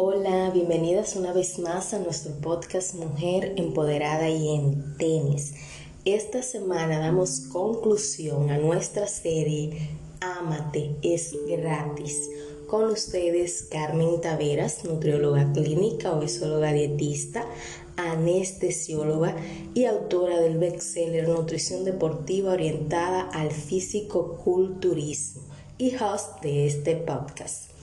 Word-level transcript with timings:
Hola, 0.00 0.50
bienvenidas 0.54 1.16
una 1.16 1.32
vez 1.32 1.58
más 1.58 1.92
a 1.92 1.98
nuestro 1.98 2.32
podcast 2.34 2.94
Mujer 2.94 3.54
Empoderada 3.56 4.28
y 4.30 4.54
en 4.54 4.96
Tenis. 4.96 5.54
Esta 6.04 6.40
semana 6.40 7.00
damos 7.00 7.40
conclusión 7.52 8.48
a 8.50 8.58
nuestra 8.58 9.08
serie 9.08 9.88
Ámate 10.20 10.94
es 11.02 11.36
gratis. 11.48 12.30
Con 12.68 12.84
ustedes 12.84 13.66
Carmen 13.72 14.20
Taveras, 14.20 14.84
nutrióloga 14.84 15.52
clínica, 15.52 16.12
obesóloga 16.12 16.72
dietista, 16.72 17.44
anestesióloga 17.96 19.34
y 19.74 19.86
autora 19.86 20.40
del 20.40 20.58
bestseller 20.58 21.26
Nutrición 21.26 21.82
Deportiva 21.82 22.52
orientada 22.52 23.22
al 23.22 23.50
físico-culturismo 23.50 25.42
y 25.76 25.96
host 25.96 26.40
de 26.40 26.68
este 26.68 26.94
podcast. 26.94 27.77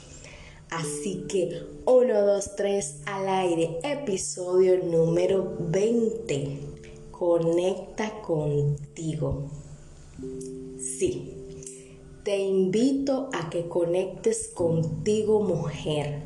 Así 0.70 1.26
que 1.30 1.64
1, 1.86 2.22
2, 2.22 2.56
3 2.56 3.02
al 3.06 3.30
aire, 3.30 3.80
episodio 3.84 4.84
número 4.84 5.56
20. 5.60 6.60
Conecta 7.12 8.22
contigo. 8.22 9.50
Sí, 10.78 11.34
te 12.24 12.38
invito 12.40 13.30
a 13.34 13.50
que 13.50 13.68
conectes 13.68 14.50
contigo 14.54 15.42
mujer. 15.42 16.24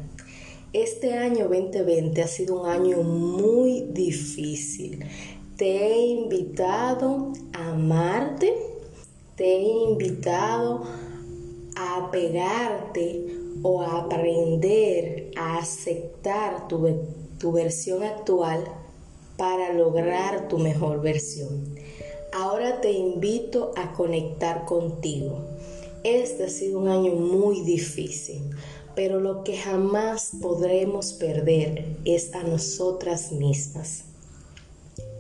Este 0.72 1.14
año 1.14 1.50
2020 1.50 2.22
ha 2.22 2.28
sido 2.28 2.62
un 2.62 2.70
año 2.70 3.04
muy 3.04 3.88
difícil. 3.92 5.04
Te 5.58 5.88
he 5.88 6.08
invitado 6.08 7.34
a 7.54 7.72
amarte, 7.72 8.56
te 9.36 9.58
he 9.58 9.90
invitado 9.90 10.84
a 11.76 12.10
pegarte 12.12 13.49
o 13.64 13.82
a 13.82 14.00
aprender 14.00 15.32
a 15.38 15.58
aceptar 15.58 16.68
tu, 16.68 16.88
tu 17.40 17.52
versión 17.52 18.04
actual 18.04 18.64
para 19.38 19.74
lograr 19.74 20.48
tu 20.48 20.58
mejor 20.58 21.02
versión. 21.02 21.76
Ahora 22.34 22.82
te 22.82 22.92
invito 22.92 23.72
a 23.76 23.94
conectar 23.94 24.66
contigo. 24.66 25.40
Este 26.04 26.46
ha 26.46 26.50
sido 26.50 26.80
un 26.80 26.88
año 26.88 27.14
muy 27.14 27.62
difícil, 27.62 28.42
pero 28.96 29.20
lo 29.20 29.44
que 29.44 29.58
jamás 29.58 30.32
podremos 30.42 31.14
perder 31.14 31.98
es 32.06 32.34
a 32.34 32.44
nosotras 32.44 33.32
mismas. 33.32 34.04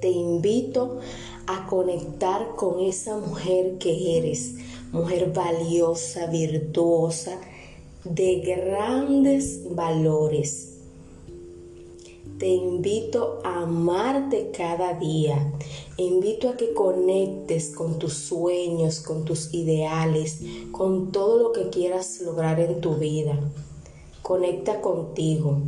Te 0.02 0.10
invito 0.10 1.00
a 1.48 1.66
conectar 1.68 2.56
con 2.56 2.80
esa 2.80 3.18
mujer 3.18 3.78
que 3.80 4.18
eres, 4.18 4.56
mujer 4.92 5.34
valiosa, 5.34 6.28
virtuosa, 6.28 7.40
de 8.10 8.40
grandes 8.40 9.74
valores. 9.76 10.78
Te 12.40 12.48
invito 12.48 13.40
a 13.44 13.64
amarte 13.64 14.52
cada 14.52 14.94
día. 14.94 15.54
Invito 15.98 16.50
a 16.50 16.58
que 16.58 16.74
conectes 16.74 17.70
con 17.76 18.00
tus 18.00 18.14
sueños, 18.14 19.02
con 19.02 19.26
tus 19.26 19.54
ideales, 19.54 20.40
con 20.72 21.12
todo 21.12 21.38
lo 21.38 21.52
que 21.52 21.70
quieras 21.70 22.22
lograr 22.22 22.60
en 22.60 22.82
tu 22.82 22.96
vida. 22.96 23.38
Conecta 24.24 24.82
contigo. 24.82 25.64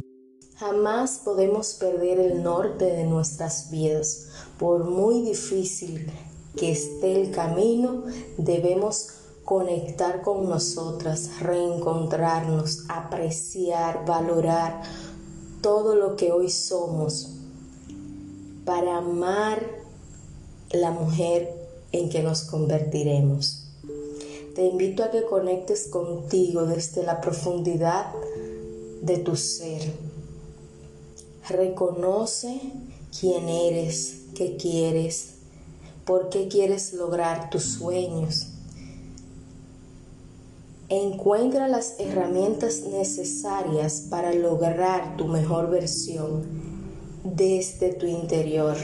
Jamás 0.56 1.22
podemos 1.24 1.74
perder 1.74 2.20
el 2.20 2.42
norte 2.42 2.86
de 2.86 3.04
nuestras 3.04 3.70
vidas. 3.70 4.30
Por 4.58 4.86
muy 4.86 5.22
difícil 5.22 6.08
que 6.56 6.72
esté 6.72 7.22
el 7.22 7.32
camino, 7.32 8.04
debemos 8.38 9.21
conectar 9.52 10.22
con 10.22 10.48
nosotras, 10.48 11.42
reencontrarnos, 11.42 12.86
apreciar, 12.88 14.06
valorar 14.06 14.82
todo 15.62 15.94
lo 15.94 16.16
que 16.16 16.32
hoy 16.32 16.50
somos 16.50 17.32
para 18.64 19.00
amar 19.00 19.62
la 20.72 20.92
mujer 20.92 21.54
en 21.92 22.10
que 22.10 22.24
nos 22.24 22.44
convertiremos. 22.44 23.68
Te 24.56 24.68
invito 24.68 25.04
a 25.04 25.12
que 25.12 25.26
conectes 25.26 25.90
contigo 25.90 26.66
desde 26.66 27.04
la 27.04 27.20
profundidad 27.20 28.06
de 29.02 29.18
tu 29.18 29.36
ser. 29.36 29.82
Reconoce 31.50 32.62
quién 33.20 33.50
eres, 33.50 34.28
qué 34.34 34.56
quieres, 34.56 35.32
por 36.06 36.30
qué 36.30 36.48
quieres 36.48 36.94
lograr 36.94 37.50
tus 37.50 37.64
sueños 37.64 38.51
Encuentra 40.92 41.70
las 41.70 42.02
herramientas 42.02 42.82
necesarias 42.82 44.08
para 44.10 44.34
lograr 44.34 45.16
tu 45.16 45.26
mejor 45.26 45.70
versión 45.70 46.44
desde 47.24 47.94
tu 47.94 48.06
interior. 48.08 48.76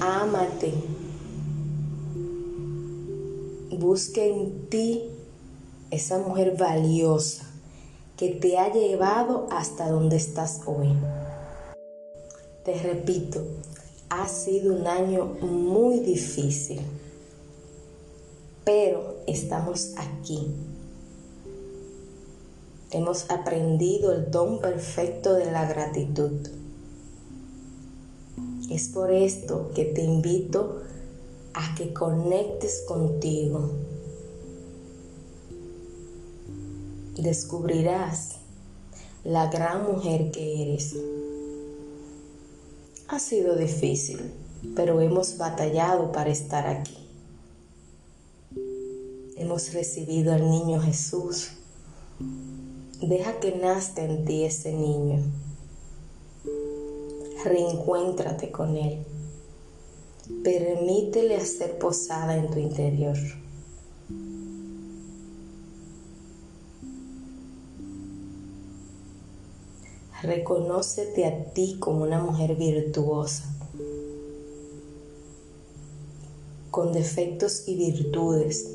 Ámate. 0.00 0.72
Busca 3.76 4.22
en 4.22 4.68
ti 4.68 5.02
esa 5.90 6.18
mujer 6.18 6.56
valiosa 6.56 7.42
que 8.16 8.28
te 8.28 8.56
ha 8.56 8.72
llevado 8.72 9.48
hasta 9.50 9.90
donde 9.90 10.14
estás 10.14 10.60
hoy. 10.66 10.94
Te 12.64 12.74
repito, 12.74 13.42
ha 14.10 14.28
sido 14.28 14.76
un 14.76 14.86
año 14.86 15.24
muy 15.40 15.98
difícil 15.98 16.82
estamos 19.32 19.94
aquí. 19.96 20.46
Hemos 22.90 23.30
aprendido 23.30 24.12
el 24.12 24.30
don 24.30 24.60
perfecto 24.60 25.34
de 25.34 25.50
la 25.50 25.66
gratitud. 25.66 26.48
Es 28.70 28.88
por 28.88 29.10
esto 29.10 29.70
que 29.74 29.86
te 29.86 30.02
invito 30.02 30.82
a 31.54 31.74
que 31.74 31.92
conectes 31.92 32.84
contigo. 32.86 33.70
Descubrirás 37.16 38.36
la 39.24 39.48
gran 39.50 39.90
mujer 39.90 40.30
que 40.30 40.62
eres. 40.62 40.94
Ha 43.08 43.18
sido 43.18 43.56
difícil, 43.56 44.32
pero 44.74 45.00
hemos 45.00 45.36
batallado 45.38 46.12
para 46.12 46.30
estar 46.30 46.66
aquí 46.66 47.01
hemos 49.42 49.72
recibido 49.72 50.32
al 50.32 50.48
niño 50.48 50.80
Jesús. 50.80 51.50
Deja 53.00 53.40
que 53.40 53.56
nazca 53.56 54.04
en 54.04 54.24
ti 54.24 54.44
ese 54.44 54.72
niño. 54.72 55.20
Reencuéntrate 57.44 58.52
con 58.52 58.76
Él. 58.76 59.04
Permítele 60.44 61.36
hacer 61.36 61.76
posada 61.78 62.36
en 62.36 62.50
tu 62.50 62.60
interior. 62.60 63.18
Reconócete 70.22 71.26
a 71.26 71.52
ti 71.52 71.78
como 71.80 72.04
una 72.04 72.22
mujer 72.22 72.54
virtuosa, 72.54 73.52
con 76.70 76.92
defectos 76.92 77.64
y 77.66 77.74
virtudes, 77.74 78.70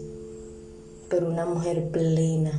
pero 1.09 1.27
una 1.27 1.45
mujer 1.45 1.89
plena 1.91 2.51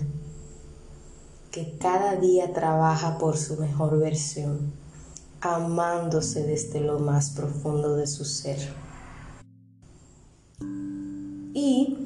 que 1.50 1.76
cada 1.78 2.16
día 2.16 2.53
trabaja 2.53 3.19
por 3.19 3.36
su 3.36 3.56
mejor 3.56 3.98
versión, 3.98 4.72
amándose 5.41 6.44
desde 6.44 6.81
lo 6.81 6.98
más 6.98 7.31
profundo 7.31 7.97
de 7.97 8.06
su 8.06 8.25
ser. 8.25 8.58
Y 11.54 11.97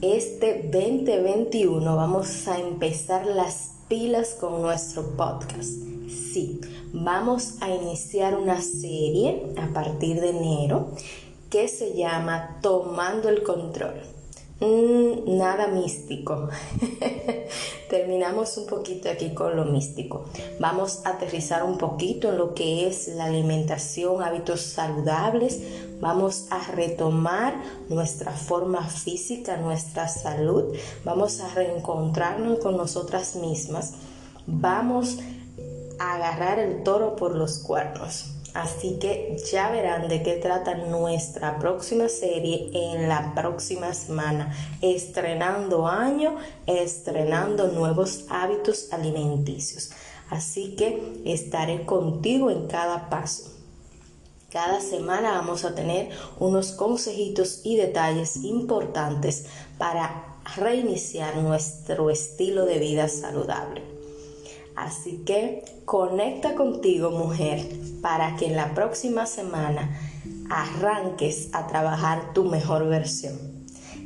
este 0.00 0.70
2021 0.72 1.96
vamos 1.96 2.46
a 2.48 2.58
empezar 2.58 3.26
las 3.26 3.72
pilas 3.88 4.36
con 4.40 4.62
nuestro 4.62 5.16
podcast. 5.16 5.70
Sí, 6.08 6.60
vamos 6.92 7.56
a 7.60 7.70
iniciar 7.70 8.36
una 8.36 8.62
serie 8.62 9.52
a 9.58 9.72
partir 9.72 10.20
de 10.20 10.30
enero 10.30 10.92
que 11.50 11.68
se 11.68 11.94
llama 11.94 12.58
Tomando 12.62 13.28
el 13.28 13.42
Control 13.42 13.94
Mm, 14.60 15.38
nada 15.38 15.68
místico. 15.68 16.48
Terminamos 17.88 18.56
un 18.58 18.66
poquito 18.66 19.08
aquí 19.08 19.32
con 19.32 19.54
lo 19.54 19.64
místico. 19.64 20.24
Vamos 20.58 21.02
a 21.04 21.10
aterrizar 21.10 21.62
un 21.62 21.78
poquito 21.78 22.30
en 22.30 22.38
lo 22.38 22.54
que 22.54 22.88
es 22.88 23.06
la 23.08 23.26
alimentación, 23.26 24.20
hábitos 24.20 24.62
saludables. 24.62 25.60
Vamos 26.00 26.46
a 26.50 26.72
retomar 26.72 27.54
nuestra 27.88 28.32
forma 28.32 28.84
física, 28.88 29.56
nuestra 29.58 30.08
salud. 30.08 30.74
Vamos 31.04 31.40
a 31.40 31.54
reencontrarnos 31.54 32.58
con 32.58 32.76
nosotras 32.76 33.36
mismas. 33.36 33.94
Vamos 34.46 35.18
a 36.00 36.14
agarrar 36.16 36.58
el 36.58 36.82
toro 36.82 37.14
por 37.14 37.36
los 37.36 37.58
cuernos. 37.60 38.37
Así 38.58 38.98
que 38.98 39.36
ya 39.52 39.70
verán 39.70 40.08
de 40.08 40.20
qué 40.24 40.34
trata 40.34 40.74
nuestra 40.74 41.60
próxima 41.60 42.08
serie 42.08 42.70
en 42.72 43.08
la 43.08 43.32
próxima 43.32 43.94
semana, 43.94 44.52
estrenando 44.82 45.86
año, 45.86 46.34
estrenando 46.66 47.68
nuevos 47.68 48.24
hábitos 48.28 48.92
alimenticios. 48.92 49.90
Así 50.28 50.74
que 50.74 51.22
estaré 51.24 51.84
contigo 51.84 52.50
en 52.50 52.66
cada 52.66 53.08
paso. 53.08 53.44
Cada 54.50 54.80
semana 54.80 55.30
vamos 55.30 55.64
a 55.64 55.76
tener 55.76 56.10
unos 56.40 56.72
consejitos 56.72 57.60
y 57.62 57.76
detalles 57.76 58.38
importantes 58.42 59.44
para 59.78 60.36
reiniciar 60.56 61.36
nuestro 61.36 62.10
estilo 62.10 62.64
de 62.64 62.80
vida 62.80 63.08
saludable. 63.08 63.97
Así 64.78 65.24
que 65.26 65.64
conecta 65.84 66.54
contigo 66.54 67.10
mujer 67.10 67.66
para 68.00 68.36
que 68.36 68.46
en 68.46 68.54
la 68.54 68.74
próxima 68.74 69.26
semana 69.26 69.90
arranques 70.50 71.48
a 71.52 71.66
trabajar 71.66 72.32
tu 72.32 72.44
mejor 72.44 72.88
versión. 72.88 73.36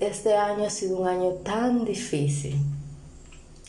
este 0.00 0.34
año 0.34 0.64
ha 0.64 0.70
sido 0.70 0.98
un 0.98 1.08
año 1.08 1.30
tan 1.42 1.84
difícil 1.84 2.56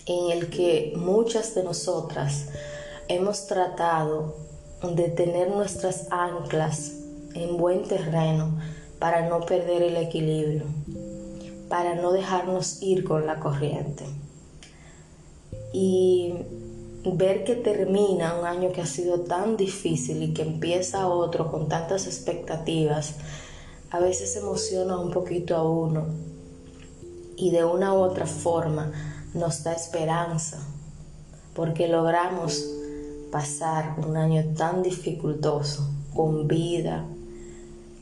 en 0.05 0.31
el 0.31 0.49
que 0.49 0.93
muchas 0.95 1.55
de 1.55 1.63
nosotras 1.63 2.49
hemos 3.07 3.47
tratado 3.47 4.35
de 4.83 5.09
tener 5.09 5.49
nuestras 5.49 6.11
anclas 6.11 7.04
en 7.35 7.57
buen 7.57 7.83
terreno 7.83 8.57
para 8.99 9.27
no 9.29 9.41
perder 9.41 9.83
el 9.83 9.97
equilibrio, 9.97 10.63
para 11.69 11.95
no 11.95 12.11
dejarnos 12.11 12.81
ir 12.81 13.03
con 13.03 13.27
la 13.27 13.39
corriente. 13.39 14.05
Y 15.73 16.33
ver 17.13 17.43
que 17.43 17.55
termina 17.55 18.39
un 18.39 18.45
año 18.45 18.71
que 18.71 18.81
ha 18.81 18.85
sido 18.85 19.21
tan 19.21 19.57
difícil 19.57 20.23
y 20.23 20.33
que 20.33 20.41
empieza 20.41 21.07
otro 21.07 21.51
con 21.51 21.67
tantas 21.69 22.07
expectativas, 22.07 23.15
a 23.91 23.99
veces 23.99 24.35
emociona 24.35 24.97
un 24.97 25.11
poquito 25.11 25.55
a 25.55 25.69
uno 25.69 26.05
y 27.37 27.51
de 27.51 27.63
una 27.63 27.93
u 27.93 27.97
otra 27.97 28.25
forma 28.25 28.91
nos 29.33 29.63
da 29.63 29.73
esperanza 29.73 30.59
porque 31.53 31.87
logramos 31.87 32.65
pasar 33.31 33.95
un 34.05 34.17
año 34.17 34.53
tan 34.55 34.83
dificultoso 34.83 35.89
con 36.13 36.47
vida, 36.47 37.05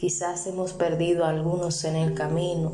Quizás 0.04 0.48
hemos 0.48 0.74
perdido 0.74 1.24
a 1.24 1.30
algunos 1.30 1.86
en 1.86 1.96
el 1.96 2.14
camino, 2.14 2.74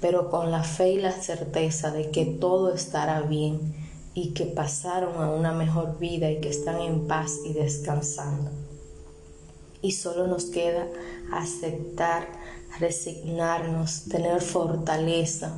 pero 0.00 0.30
con 0.30 0.50
la 0.50 0.64
fe 0.64 0.94
y 0.94 1.00
la 1.00 1.12
certeza 1.12 1.92
de 1.92 2.10
que 2.10 2.26
todo 2.26 2.74
estará 2.74 3.20
bien 3.20 3.72
y 4.14 4.32
que 4.32 4.46
pasaron 4.46 5.22
a 5.22 5.30
una 5.30 5.52
mejor 5.52 6.00
vida 6.00 6.28
y 6.28 6.40
que 6.40 6.48
están 6.48 6.80
en 6.80 7.06
paz 7.06 7.38
y 7.44 7.52
descansando. 7.52 8.50
Y 9.80 9.92
solo 9.92 10.26
nos 10.26 10.46
queda 10.46 10.88
aceptar, 11.32 12.26
resignarnos, 12.80 14.06
tener 14.08 14.40
fortaleza 14.40 15.54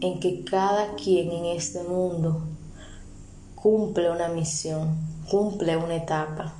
en 0.00 0.20
que 0.20 0.44
cada 0.44 0.94
quien 0.94 1.32
en 1.32 1.44
este 1.46 1.82
mundo 1.82 2.40
cumple 3.56 4.12
una 4.12 4.28
misión, 4.28 4.96
cumple 5.28 5.76
una 5.76 5.96
etapa 5.96 6.54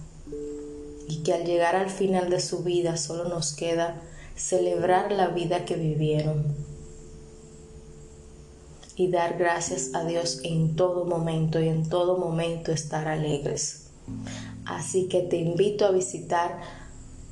y 1.08 1.22
que 1.22 1.34
al 1.34 1.44
llegar 1.44 1.76
al 1.76 1.90
final 1.90 2.30
de 2.30 2.40
su 2.40 2.62
vida 2.62 2.96
solo 2.96 3.28
nos 3.28 3.52
queda 3.52 4.02
celebrar 4.34 5.12
la 5.12 5.28
vida 5.28 5.64
que 5.64 5.76
vivieron 5.76 6.44
y 8.96 9.08
dar 9.08 9.38
gracias 9.38 9.94
a 9.94 10.04
Dios 10.04 10.40
en 10.42 10.74
todo 10.74 11.04
momento 11.04 11.60
y 11.60 11.68
en 11.68 11.88
todo 11.88 12.18
momento 12.18 12.72
estar 12.72 13.06
alegres. 13.08 13.90
Así 14.64 15.08
que 15.08 15.20
te 15.20 15.36
invito 15.36 15.86
a 15.86 15.90
visitar 15.90 16.60